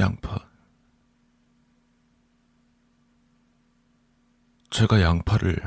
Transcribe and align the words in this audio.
양파. 0.00 0.48
제가 4.70 5.02
양파를 5.02 5.60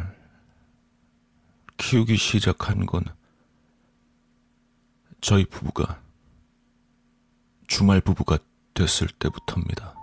키우기 1.78 2.18
시작한 2.18 2.88
건 2.88 3.04
저희 5.22 5.46
부부가 5.46 6.02
주말 7.68 8.02
부부가 8.02 8.40
됐을 8.74 9.08
때부터입니다. 9.20 9.94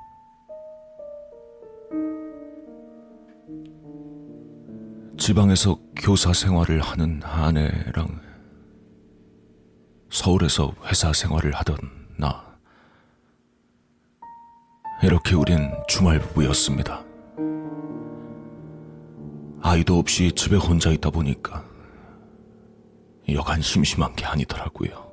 지방에서 5.18 5.78
교사 5.96 6.32
생활을 6.32 6.80
하는 6.80 7.20
아내랑 7.24 8.20
서울에서 10.10 10.72
회사 10.84 11.12
생활을 11.12 11.52
하던 11.56 11.76
나. 12.16 12.49
이렇게 15.02 15.34
우린 15.34 15.72
주말 15.88 16.18
부부였습니다. 16.20 17.02
아이도 19.62 19.98
없이 19.98 20.30
집에 20.32 20.56
혼자 20.56 20.90
있다 20.90 21.10
보니까 21.10 21.64
여간 23.30 23.62
심심한 23.62 24.14
게 24.14 24.26
아니더라고요. 24.26 25.10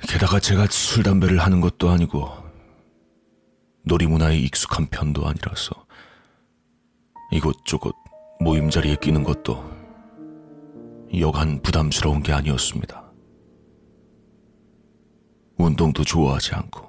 게다가 0.00 0.40
제가 0.40 0.66
술, 0.70 1.02
담배를 1.02 1.38
하는 1.38 1.60
것도 1.60 1.90
아니고 1.90 2.28
놀이문화에 3.82 4.38
익숙한 4.38 4.86
편도 4.86 5.26
아니라서 5.26 5.86
이곳저곳 7.32 7.94
모임 8.40 8.70
자리에 8.70 8.96
끼는 8.96 9.24
것도 9.24 9.62
여간 11.18 11.60
부담스러운 11.60 12.22
게 12.22 12.32
아니었습니다. 12.32 13.04
운동도 15.56 16.04
좋아하지 16.04 16.54
않고, 16.54 16.87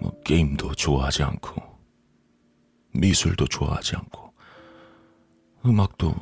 뭐 0.00 0.18
게임도 0.22 0.74
좋아하지 0.74 1.22
않고, 1.22 1.62
미술도 2.94 3.46
좋아하지 3.46 3.96
않고, 3.96 4.32
음악도 5.66 6.14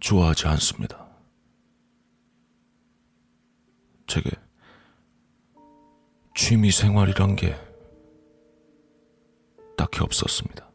좋아하지 0.00 0.48
않습니다. 0.48 1.06
제게 4.06 4.30
취미 6.34 6.70
생활이란 6.70 7.36
게 7.36 7.56
딱히 9.76 10.00
없었습니다. 10.00 10.66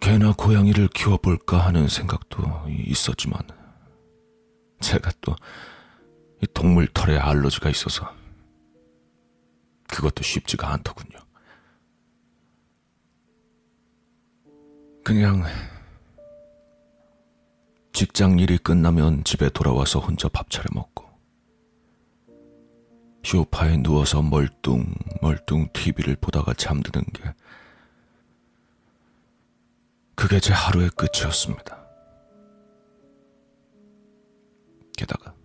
개나 0.00 0.32
고양이를 0.32 0.88
키워볼까 0.88 1.58
하는 1.58 1.88
생각도 1.88 2.42
있었지만, 2.68 3.40
제가 4.80 5.10
또 5.20 5.34
동물 6.54 6.86
털에 6.88 7.16
알러지가 7.16 7.70
있어서 7.70 8.14
그것도 9.88 10.22
쉽지가 10.22 10.68
않더군요. 10.72 11.18
그냥 15.04 15.44
직장 17.92 18.38
일이 18.38 18.58
끝나면 18.58 19.24
집에 19.24 19.48
돌아와서 19.48 20.00
혼자 20.00 20.28
밥 20.28 20.50
차려 20.50 20.66
먹고 20.74 21.06
쇼파에 23.24 23.78
누워서 23.78 24.20
멀뚱 24.20 24.92
멀뚱 25.22 25.68
TV를 25.72 26.16
보다가 26.16 26.54
잠드는 26.54 27.04
게 27.12 27.32
그게 30.16 30.40
제 30.40 30.52
하루의 30.52 30.90
끝이었습니다. 30.90 31.86
게다가 34.96 35.35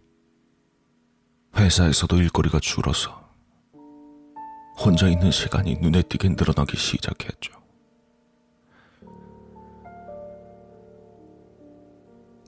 회사에서도 1.56 2.18
일거리가 2.18 2.60
줄어서 2.60 3.22
혼자 4.78 5.08
있는 5.08 5.32
시간이 5.32 5.76
눈에 5.76 6.02
띄게 6.02 6.30
늘어나기 6.30 6.78
시작했죠. 6.78 7.54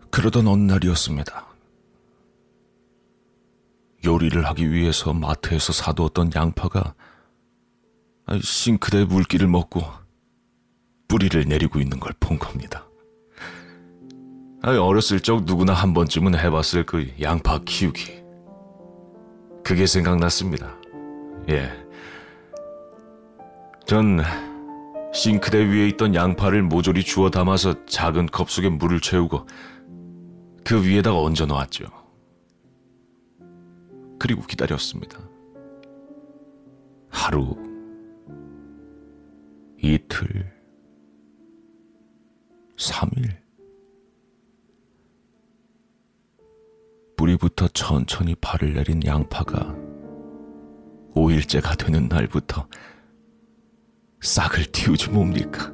그러던 0.10 0.48
어느 0.48 0.72
날이었습니다. 0.72 1.48
요리를 4.06 4.46
하기 4.48 4.72
위해서 4.72 5.14
마트에서 5.14 5.74
사두었던 5.74 6.32
양파가 6.36 6.94
싱크대 8.42 9.06
물기를 9.06 9.48
먹고 9.48 9.82
뿌리를 11.08 11.44
내리고 11.46 11.80
있는 11.80 12.00
걸 12.00 12.14
본 12.20 12.40
겁니다. 12.40 12.88
어렸을 14.64 15.20
적 15.20 15.44
누구나 15.44 15.74
한 15.74 15.94
번쯤은 15.94 16.36
해봤을 16.40 16.86
그 16.86 17.14
양파 17.22 17.60
키우기. 17.60 18.23
그게 19.64 19.86
생각났습니다. 19.86 20.76
예. 21.50 21.70
전 23.86 24.22
싱크대 25.14 25.58
위에 25.70 25.88
있던 25.90 26.16
양파를 26.16 26.64
모조리 26.64 27.04
주워 27.04 27.30
담아서 27.30 27.86
작은 27.86 28.28
컵 28.28 28.50
속에 28.50 28.70
물을 28.70 29.00
채우고 29.00 29.48
그 30.66 30.86
위에다가 30.86 31.20
얹어 31.20 31.46
놓았죠. 31.46 31.86
그리고 34.20 34.42
기다렸습니다. 34.42 35.20
하루, 37.10 37.56
이틀, 39.78 40.52
3일. 42.78 43.43
뿌리부터 47.16 47.68
천천히 47.70 48.36
발을 48.36 48.74
내린 48.74 49.04
양파가 49.06 49.76
5일째가 51.16 51.78
되는 51.78 52.08
날부터 52.08 52.68
싹을 54.22 54.66
틔우지 54.72 55.10
뭡니까? 55.10 55.72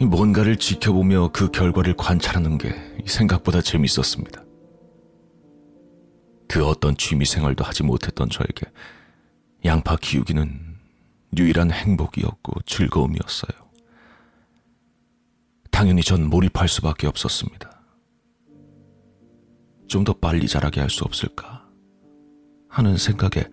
뭔가를 0.00 0.56
지켜보며 0.56 1.30
그 1.32 1.50
결과를 1.50 1.96
관찰하는 1.96 2.58
게 2.58 2.74
생각보다 3.06 3.60
재밌었습니다. 3.60 4.44
그 6.48 6.66
어떤 6.66 6.96
취미 6.96 7.24
생활도 7.24 7.64
하지 7.64 7.82
못했던 7.82 8.28
저에게 8.28 8.66
양파 9.64 9.96
키우기는 9.96 10.72
유일한 11.36 11.70
행복이었고 11.70 12.60
즐거움이었어요. 12.66 13.62
당연히 15.70 16.02
전 16.02 16.28
몰입할 16.28 16.68
수밖에 16.68 17.06
없었습니다. 17.06 17.71
좀 19.92 20.04
더 20.04 20.14
빨리 20.14 20.48
자라게 20.48 20.80
할 20.80 20.88
수 20.88 21.04
없을까 21.04 21.68
하는 22.68 22.96
생각에 22.96 23.44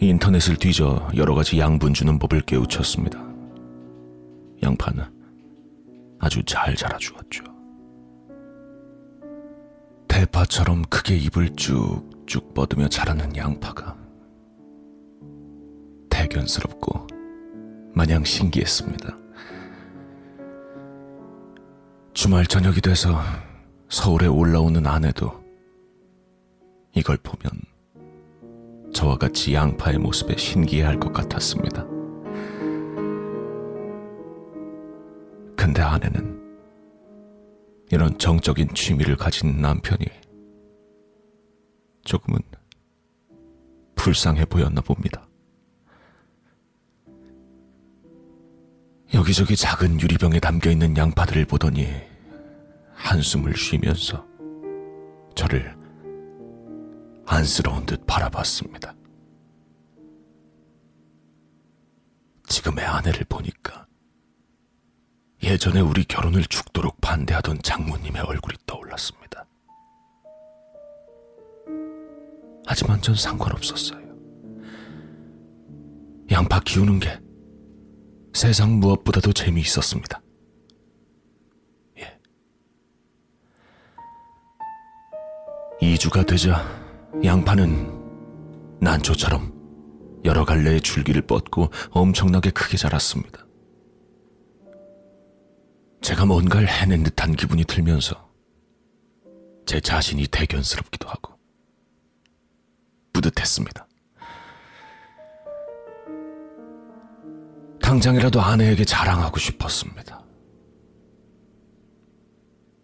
인터넷을 0.00 0.54
뒤져 0.54 1.08
여러 1.16 1.34
가지 1.34 1.58
양분 1.58 1.92
주는 1.94 2.16
법을 2.20 2.42
깨우쳤습니다. 2.42 3.18
양파는 4.62 5.04
아주 6.20 6.44
잘 6.44 6.76
자라주었죠. 6.76 7.42
대파처럼 10.06 10.82
크게 10.82 11.16
입을 11.16 11.56
쭉쭉 11.56 12.54
뻗으며 12.54 12.88
자라는 12.88 13.34
양파가 13.36 13.96
대견스럽고 16.08 17.08
마냥 17.94 18.22
신기했습니다. 18.22 19.18
주말 22.14 22.46
저녁이 22.46 22.76
돼서 22.80 23.20
서울에 23.88 24.28
올라오는 24.28 24.86
아내도 24.86 25.47
이걸 26.94 27.16
보면 27.18 27.50
저와 28.92 29.16
같이 29.18 29.54
양파의 29.54 29.98
모습에 29.98 30.36
신기해할 30.36 30.98
것 30.98 31.12
같았습니다. 31.12 31.84
근데 35.56 35.82
아내는 35.82 36.38
이런 37.90 38.18
정적인 38.18 38.74
취미를 38.74 39.16
가진 39.16 39.60
남편이 39.60 40.04
조금은 42.04 42.40
불쌍해 43.94 44.46
보였나 44.46 44.80
봅니다. 44.80 45.26
여기저기 49.14 49.56
작은 49.56 50.00
유리병에 50.00 50.40
담겨 50.40 50.70
있는 50.70 50.96
양파들을 50.96 51.46
보더니 51.46 51.88
한숨을 52.94 53.56
쉬면서 53.56 54.26
저를 55.34 55.77
안쓰러운 57.28 57.84
듯 57.84 58.06
바라봤습니다. 58.06 58.94
지금의 62.48 62.84
아내를 62.86 63.24
보니까 63.28 63.86
예전에 65.42 65.80
우리 65.80 66.04
결혼을 66.04 66.44
죽도록 66.46 67.00
반대하던 67.02 67.60
장모님의 67.62 68.22
얼굴이 68.22 68.56
떠올랐습니다. 68.66 69.46
하지만 72.66 73.00
전 73.02 73.14
상관없었어요. 73.14 74.08
양파 76.30 76.60
키우는 76.60 76.98
게 76.98 77.20
세상 78.32 78.80
무엇보다도 78.80 79.32
재미있었습니다. 79.34 80.22
예. 81.98 82.20
2주가 85.82 86.26
되자 86.26 86.77
양파는 87.24 88.78
난초처럼 88.80 89.52
여러 90.24 90.44
갈래의 90.44 90.80
줄기를 90.82 91.22
뻗고 91.22 91.70
엄청나게 91.90 92.50
크게 92.50 92.76
자랐습니다. 92.76 93.46
제가 96.00 96.26
뭔가를 96.26 96.68
해낸 96.68 97.02
듯한 97.02 97.34
기분이 97.34 97.64
들면서 97.64 98.30
제 99.66 99.80
자신이 99.80 100.26
대견스럽기도 100.28 101.08
하고 101.08 101.38
뿌듯했습니다. 103.12 103.86
당장이라도 107.82 108.40
아내에게 108.40 108.84
자랑하고 108.84 109.38
싶었습니다. 109.38 110.22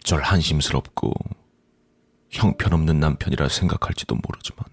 절 0.03 0.23
한심스럽고 0.23 1.13
형편없는 2.35 2.99
남편이라 2.99 3.49
생각할지도 3.49 4.17
모르지만 4.17 4.65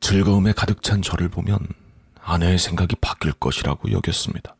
즐거움에 0.00 0.52
가득 0.52 0.82
찬 0.82 1.02
저를 1.02 1.28
보면 1.28 1.58
아내의 2.20 2.58
생각이 2.58 2.96
바뀔 3.00 3.32
것이라고 3.32 3.90
여겼습니다. 3.90 4.54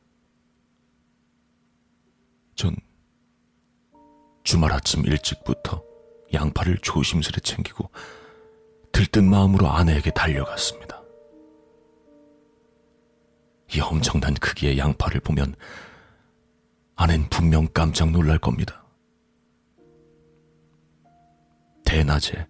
전 2.54 2.74
주말 4.42 4.72
아침 4.72 5.04
일찍부터 5.04 5.82
양파를 6.32 6.78
조심스레 6.78 7.40
챙기고 7.42 7.90
들뜬 8.92 9.28
마음으로 9.28 9.68
아내에게 9.68 10.10
달려갔습니다. 10.12 11.02
이 13.74 13.80
엄청난 13.80 14.34
크기의 14.34 14.78
양파를 14.78 15.20
보면 15.20 15.54
아낸 16.94 17.28
분명 17.28 17.68
깜짝 17.68 18.10
놀랄 18.10 18.38
겁니다. 18.38 18.85
대낮에 21.96 22.46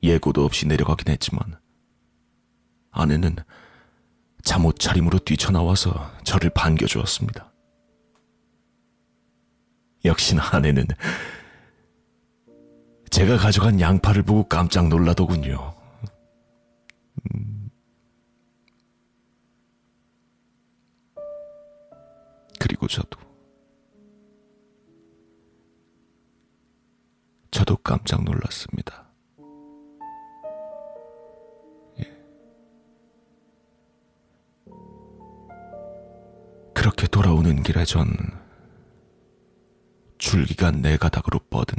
예고도 0.00 0.44
없이 0.44 0.64
내려가긴 0.68 1.12
했지만 1.12 1.58
아내는 2.92 3.34
잠옷 4.44 4.78
차림으로 4.78 5.18
뛰쳐나와서 5.18 6.12
저를 6.22 6.50
반겨주었습니다. 6.50 7.52
역시나 10.04 10.50
아내는 10.52 10.86
제가 13.10 13.38
가져간 13.38 13.80
양파를 13.80 14.22
보고 14.22 14.44
깜짝 14.44 14.86
놀라더군요. 14.86 15.74
음. 17.34 17.70
그리고 22.60 22.86
저도 22.86 23.27
저도 27.68 27.76
깜짝 27.82 28.24
놀랐습니다. 28.24 29.12
그렇게 36.74 37.06
돌아오는 37.08 37.62
길에 37.62 37.84
전 37.84 38.08
줄기가 40.16 40.70
네 40.70 40.96
가닥으로 40.96 41.40
뻗은 41.50 41.76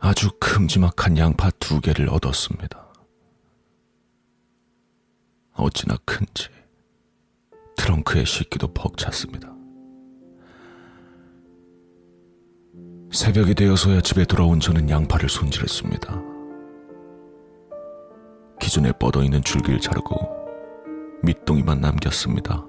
아주 0.00 0.30
큼지막한 0.40 1.18
양파 1.18 1.50
두 1.58 1.82
개를 1.82 2.08
얻었습니다. 2.08 2.94
어찌나 5.52 5.98
큰지 6.06 6.48
트렁크에 7.76 8.24
싣기도 8.24 8.72
벅찼습니다. 8.72 9.61
새벽이 13.12 13.54
되어서야 13.54 14.00
집에 14.00 14.24
돌아온 14.24 14.58
저는 14.58 14.88
양파를 14.88 15.28
손질했습니다. 15.28 16.22
기존에 18.58 18.90
뻗어 18.92 19.22
있는 19.22 19.42
줄기를 19.42 19.78
자르고 19.78 20.16
밑동이만 21.22 21.82
남겼습니다. 21.82 22.64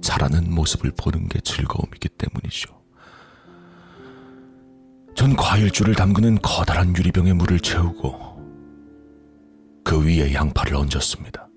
자라는 0.00 0.52
모습을 0.52 0.90
보는 0.96 1.28
게 1.28 1.38
즐거움이기 1.40 2.08
때문이죠. 2.08 2.82
전 5.14 5.36
과일주를 5.36 5.94
담그는 5.94 6.38
커다란 6.42 6.96
유리병에 6.96 7.34
물을 7.34 7.60
채우고 7.60 8.32
그 9.84 10.04
위에 10.04 10.34
양파를 10.34 10.74
얹었습니다. 10.74 11.48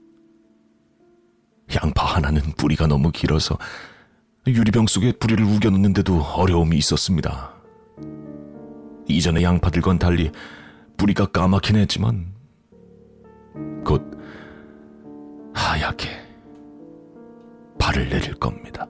양파 1.82 2.06
하나는 2.06 2.42
뿌리가 2.56 2.86
너무 2.86 3.12
길어서 3.12 3.58
유리병 4.48 4.86
속에 4.88 5.14
뿌리를 5.14 5.44
우겨 5.44 5.72
넣는데도 5.72 6.22
어려움이 6.22 6.78
있었습니다. 6.78 7.54
이전의 9.08 9.44
양파들과는 9.44 9.98
달리 9.98 10.32
뿌리가 10.98 11.26
까맣긴 11.28 11.78
했지만 11.78 12.34
곧 13.84 14.04
하얗게 15.54 16.10
발을 17.80 18.10
내릴 18.10 18.36
겁니다. 18.36 18.88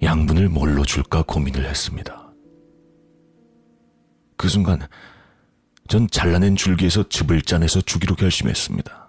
양분을 0.00 0.48
뭘로 0.48 0.84
줄까 0.84 1.22
고민을 1.22 1.68
했습니다. 1.68 2.32
그 4.36 4.48
순간 4.48 4.78
전 5.88 6.06
잘라낸 6.08 6.54
줄기에서 6.54 7.08
즙을 7.08 7.42
짜내서 7.42 7.80
주기로 7.80 8.14
결심했습니다. 8.14 9.07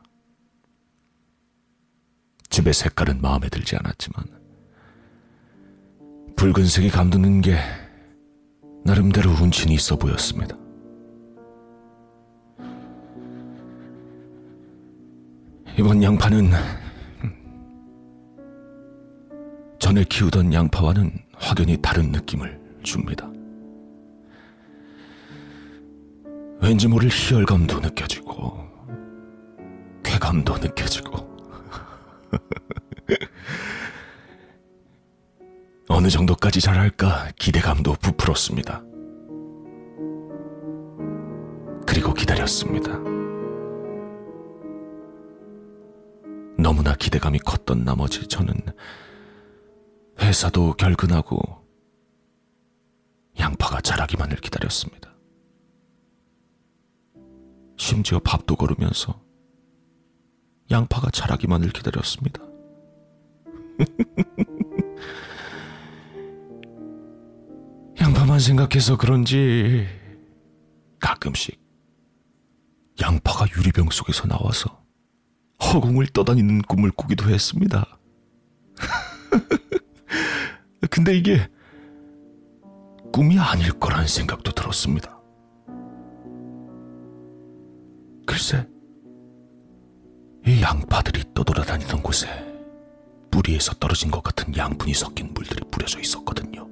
즙의 2.60 2.74
색깔은 2.74 3.22
마음에 3.22 3.48
들지 3.48 3.78
않았지만 3.78 4.26
붉은색이 6.36 6.90
감도는 6.90 7.40
게 7.42 7.58
나름대로 8.84 9.32
운신이 9.32 9.74
있어 9.76 9.96
보였습니다. 9.96 10.58
이번 15.78 16.04
양파는 16.04 16.52
전에 19.80 20.04
키우던 20.04 20.54
양파와는 20.54 21.12
확연히 21.36 21.78
다른 21.82 22.12
느낌을 22.12 22.60
줍니다. 22.84 23.30
왠지 26.62 26.90
모를 26.90 27.08
희열감도 27.10 27.80
느껴지고 27.80 28.68
쾌감도 30.04 30.58
느껴지고 30.58 31.39
어느 36.00 36.08
정도까지 36.08 36.62
잘할까 36.62 37.30
기대감도 37.38 37.92
부풀었습니다. 37.96 38.82
그리고 41.86 42.14
기다렸습니다. 42.14 42.98
너무나 46.58 46.96
기대감이 46.96 47.40
컸던 47.40 47.84
나머지 47.84 48.26
저는 48.28 48.54
회사도 50.22 50.76
결근하고 50.76 51.38
양파가 53.38 53.82
자라기만을 53.82 54.38
기다렸습니다. 54.38 55.14
심지어 57.76 58.20
밥도 58.20 58.56
걸으면서 58.56 59.22
양파가 60.72 61.12
자라기만을 61.12 61.72
기다렸습니다. 61.72 62.42
양파만 68.40 68.42
생각해서 68.42 68.98
그런지 68.98 69.86
가끔씩 71.00 71.60
양파가 73.02 73.46
유리병 73.56 73.90
속에서 73.92 74.28
나와서 74.28 74.84
허공을 75.62 76.08
떠다니는 76.08 76.64
꿈을 76.64 76.92
꾸기도 76.92 77.30
했습니다. 77.30 78.00
근데 80.90 81.18
이게 81.18 81.48
꿈이 83.12 83.38
아닐 83.38 83.72
거란 83.74 84.08
생각도 84.08 84.52
들었습니다. 84.52 85.20
글쎄, 88.26 88.68
이 90.46 90.62
양파들이 90.62 91.34
떠돌아다니던 91.34 92.02
곳에 92.02 92.28
뿌리에서 93.32 93.74
떨어진 93.76 94.12
것 94.12 94.24
같은 94.24 94.56
양분이 94.56 94.94
섞인 94.94 95.34
물들이 95.34 95.62
뿌려져 95.70 96.00
있었거든요. 96.00 96.69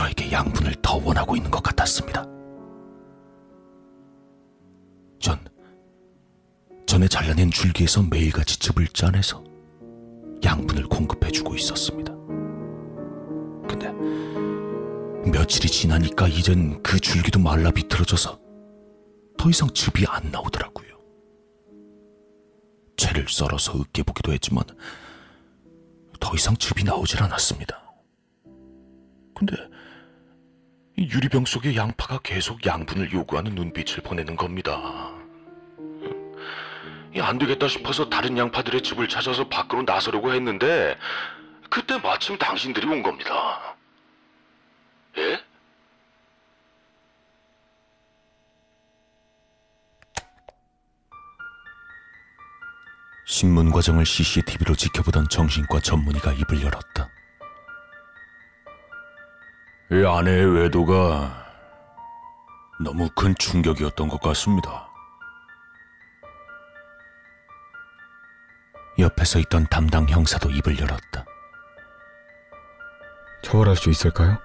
저에게 0.00 0.32
양분을 0.32 0.76
더 0.80 0.96
원하고 0.96 1.36
있는 1.36 1.50
것 1.50 1.62
같았습니다. 1.62 2.24
전 5.18 5.38
전에 6.86 7.06
잘라낸 7.06 7.50
줄기에서 7.50 8.02
매일같이 8.04 8.58
즙을 8.58 8.88
짜내서 8.94 9.44
양분을 10.42 10.84
공급해주고 10.84 11.54
있었습니다. 11.56 12.14
근데 13.68 13.92
며칠이 15.30 15.70
지나니까 15.70 16.28
이젠 16.28 16.82
그 16.82 16.98
줄기도 16.98 17.38
말라 17.38 17.70
비틀어져서 17.70 18.40
더 19.36 19.50
이상 19.50 19.68
즙이 19.68 20.06
안 20.08 20.30
나오더라고요. 20.30 20.96
채를 22.96 23.26
썰어서 23.28 23.78
으깨보기도 23.78 24.32
했지만 24.32 24.64
더 26.18 26.34
이상 26.34 26.56
즙이 26.56 26.84
나오질 26.84 27.22
않았습니다. 27.22 27.82
근데 29.34 29.56
이 29.56 29.79
유리병 31.08 31.46
속의 31.46 31.76
양파가 31.76 32.18
계속 32.22 32.66
양분을 32.66 33.12
요구하는 33.12 33.54
눈빛을 33.54 34.02
보내는 34.02 34.36
겁니다. 34.36 35.10
이안 37.16 37.38
되겠다 37.38 37.68
싶어서 37.68 38.08
다른 38.08 38.36
양파들의 38.36 38.82
즙을 38.82 39.08
찾아서 39.08 39.48
밖으로 39.48 39.82
나서려고 39.82 40.32
했는데 40.32 40.96
그때 41.70 41.98
마침 41.98 42.36
당신들이 42.36 42.86
온 42.86 43.02
겁니다. 43.02 43.76
예? 45.16 45.40
신문 53.26 53.70
과정을 53.70 54.04
CCTV로 54.04 54.74
지켜보던 54.74 55.28
정신과 55.30 55.80
전문의가 55.80 56.32
입을 56.32 56.62
열었다. 56.62 57.09
이 59.92 60.06
아내의 60.06 60.54
외도가 60.54 61.44
너무 62.84 63.08
큰 63.16 63.34
충격이었던 63.34 64.08
것 64.08 64.20
같습니다. 64.20 64.88
옆에 69.00 69.24
서 69.24 69.40
있던 69.40 69.66
담당 69.68 70.08
형사도 70.08 70.48
입을 70.48 70.78
열었다. 70.78 71.24
처벌할 73.42 73.74
수 73.74 73.90
있을까요? 73.90 74.38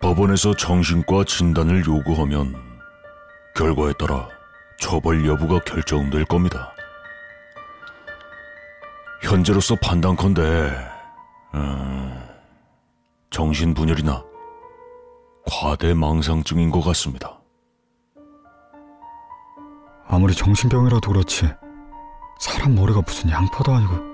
법원에서 0.00 0.54
정신과 0.56 1.24
진단을 1.24 1.86
요구하면 1.86 2.80
결과에 3.54 3.92
따라 3.96 4.28
처벌 4.80 5.24
여부가 5.24 5.60
결정될 5.60 6.24
겁니다. 6.24 6.74
현재로서 9.22 9.76
판단컨대 9.76 10.40
음, 11.54 12.31
정신분열이나 13.32 14.24
과대망상증인 15.50 16.70
것 16.70 16.82
같습니다. 16.82 17.40
아무리 20.06 20.34
정신병이라도 20.34 21.10
그렇지 21.10 21.50
사람 22.38 22.74
머리가 22.74 23.00
무슨 23.00 23.30
양파도 23.30 23.72
아니고 23.72 24.11